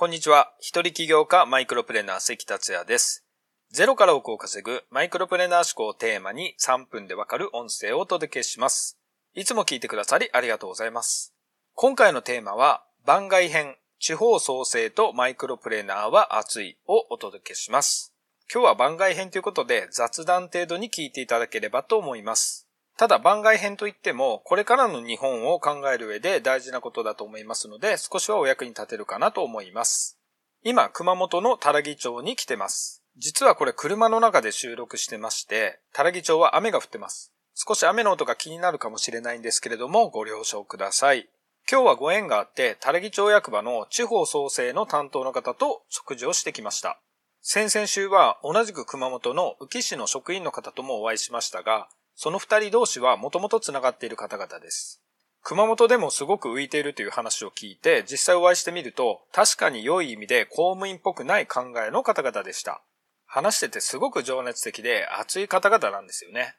[0.00, 0.50] こんにちは。
[0.60, 3.26] 一人起業家マイクロプレーナー関達也です。
[3.70, 8.98] ゼロから億を稼ぐマイクロプレーナー思考をテーマに3分でわかる音声をお届けします。
[9.34, 11.34] いつも聞いてくださりありがとうございます。
[11.74, 18.14] 今回のテーマは番外編地方創生とマイクロプレーナーは熱いをお届けします。
[18.50, 22.69] 今日は番外編ということで雑談程度に聞いていただければと思います。
[23.00, 30.18] ただ番外編といっても、これからの日本を考える上で大事なことだと思いますので、少しはお役に立てるかなと思います。
[30.64, 33.02] 今、熊本の多良木町に来てます。
[33.16, 37.32] 実はこれ車の中で収録してまして、多良木町は雨が降ってます。
[37.54, 41.30] 少し雨の音が気になるかもしれないんですけれども、ご了承ください。
[41.72, 47.00] 今日はご縁があって、多良木町役場の地方創生の担当の方と食事をしてきました。
[47.40, 51.88] 先々週は同じく熊本の宇城市の職員の方ともお会いしましたが、
[52.22, 55.00] その二人同士はもともと繋がっている方々です。
[55.42, 62.82] 熊本でもすごく浮いているという話を聞いて、実際お会いしてみると、確かに良い意味で公務員っぽくない考えの方々でした。
[63.24, 66.56] 話しててすごく情熱的で熱い方々なんですよね。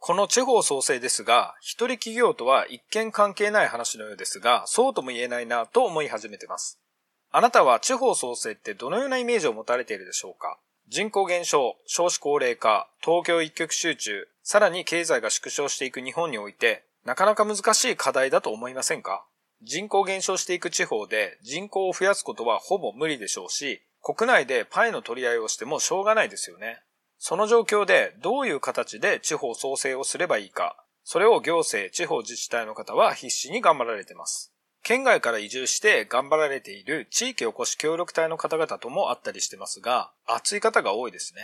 [0.00, 6.80] この地方創生ですが、一人企業とは一見関係ない話のようですが、そうとも言えないなと思い始めてます。
[7.30, 10.58] あなたは地方創生ってどのようなイメージを持たれているでしょうか？
[10.88, 19.24] 人口減少、少子高齢化、東京一極集中、さらに経済が縮小していく日本において、なかなか難しい課題だと思いませんか？
[19.62, 26.82] 人口減少していく地方で人口を増やすことはほぼ無理でしょうし、国内でパイの取り合いをしてもしょうがないですよね。
[27.18, 34.52] その状況でどういう形で地方創生をすればいいか、それを行政、地方自治体の方は必死に頑張られています。
[34.82, 41.40] 県外から移住して頑張られている地域おこし協力隊の方々ともあったりしてますが、熱い方が多いですね。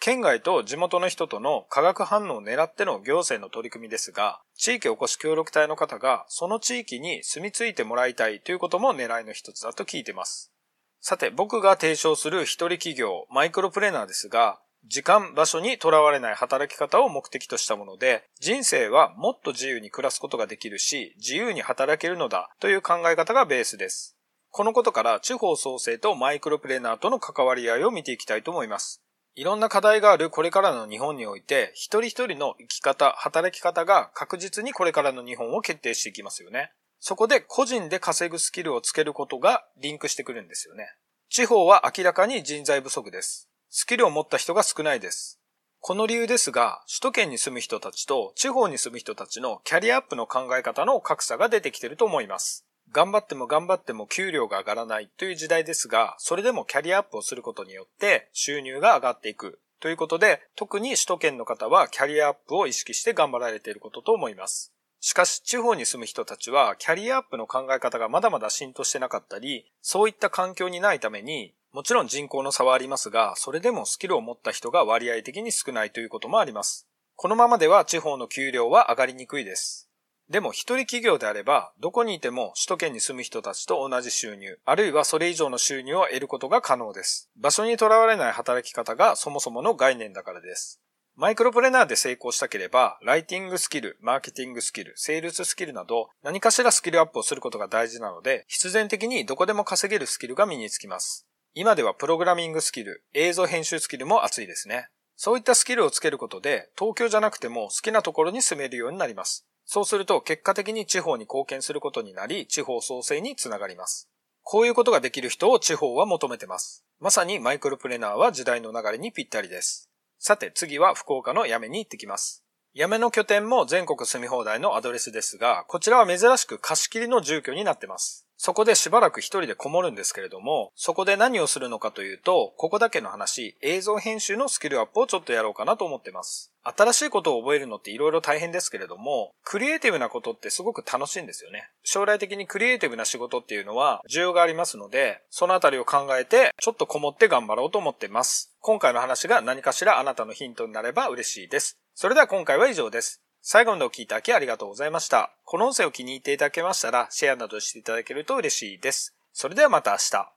[0.00, 10.52] 県外と地元の人との化学反応を狙っての行政の取り組みですが、地域おこし協力隊の方がその地域に住み着いてもらいたいということも狙いの一つだと聞いてます。
[11.00, 24.16] さて、僕が提唱する一人企業、マイクロプレーナーですが、時間、場所にとらわれない働き方を目的としたもので、人生はもっと自由に暮らすことができるし、自由に働けるのだという考え方がベースです。
[24.50, 29.02] このことから地方創生とマイクロプレーナーとの関わり合いを見ていきたいと思います。
[29.34, 36.72] いろんな課題があるこれからの日本において、一人一人の生き方、働き方が確実にこれからの日本を決定していきますよね。
[37.00, 40.88] そこで個人で稼ぐスキルをつけることがリンクしてくるんですよね。
[41.30, 43.48] 地方は明らかに人材不足です。
[43.70, 45.40] スキルを持った人が少ないです。
[45.80, 52.66] この理由ですが、首都圏に住む人たちと地方に住む人たちのキャリアアップの考え方の格差が出てきていると思います。
[52.92, 64.72] 頑張っても頑張っても給料が上がらないという時代ですが、それでもキャリアアップをすることによって収入が上がっていくということで、特に首都圏の方はキャリアアップを意識して頑張られていることと思います。
[65.00, 76.88] しかし地方に住む人たちはキャリアアップの考え方がまだまだ浸透してなかったり、そういった環境にないために、もちろん人口の差はありますが、それでもスキルを持った人が割合的に少ないということもあります。
[77.14, 79.87] このままでは地方の給料は上がりにくいです。
[80.30, 87.30] でも一人企業であれば、どこにいても首都圏に住む人たちと同じ収入、あるいはそれ以上の収入を得ることが可能です。
[87.36, 90.80] 場所にとらわれない働き方がそもそもの概念だからです。
[91.16, 101.26] マイクロプレナーで成功したければ、ライティングスキル、マーケティングスキル、セールススキルなど、何かしらスキルアップをすることが大事なので、必然的にどこでも稼げるスキルが身につきます。
[101.54, 104.90] 今ではプログラミングスキル、映像編集スキルも熱いですね。
[105.16, 109.44] そういったスキルをつけることで、東京じゃなくても好きなところに住めるようになります。
[109.70, 114.08] そうすると結果的に地方に貢献することになり、地方創生につながります。
[114.42, 116.86] こういうことができる人を地方は求めてます。
[117.00, 119.90] まさにマイクロプレナーは時代の流れにぴったりです。
[120.18, 122.46] さて次は福岡のやめに行ってきます。
[122.78, 128.24] やめの拠点も全国住み放題のアドレスですが、こちらは珍しく貸し切りの住居になってます。
[128.36, 136.52] そこでしばらく一人でこもるんですけれども、そこで何をするのかというと、ここだけの話、映像編集のスキルアップをちょっとやろうかなと思ってます。
[136.62, 141.68] 新しいことを覚えるのって色々大変ですけれども、クリエイティブなことってすごく楽しいんですよね。
[141.82, 148.54] 将来的にクリエイティブな仕事っていうのは需要がありますので、そのあたりを考えて、ちょっとこもって頑張ろうと思ってます。
[148.60, 151.76] 今回の話が何かしらあなたのヒントになれば嬉しいです。
[152.00, 153.24] それでは今回は以上です。
[153.42, 155.34] 最後までお聴きいただきありがとうございました。
[155.44, 159.16] この音声を気に入っていただけましたら、シェアなどしていただけると嬉しいです。
[159.32, 160.32] それではまた明日。